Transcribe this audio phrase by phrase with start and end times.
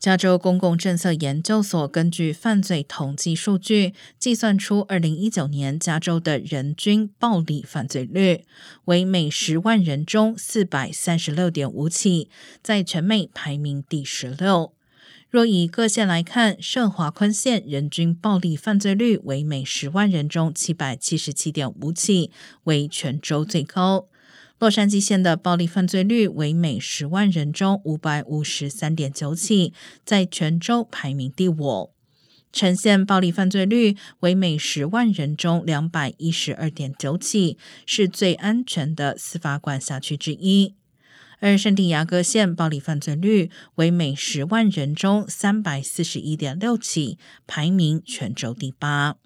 [0.00, 8.46] 加州公共政策研究所根据犯罪统计数据计算出，二零一九年加州的人均暴力犯罪率
[8.86, 12.30] 为每十万人中四百三十六点五起，
[12.62, 14.72] 在全美排名第十六。
[15.28, 22.30] 若以各县来看，圣华昆县人均暴力犯罪率为每十万人中七百七十七点五起，
[22.64, 24.06] 为全州最高。
[24.60, 29.72] 洛杉矶县的暴力犯罪率为每十万人中五百五十三点九起，
[30.04, 31.92] 在全州排名第五。
[32.52, 37.56] 城县暴力犯罪率为每十万人中两百一十二点九起，
[37.86, 40.74] 是最安全的司法管辖区之一。
[41.38, 49.16] 而圣地亚哥县暴力犯罪率为每十万人中三百四十一点六起，排名全州第八。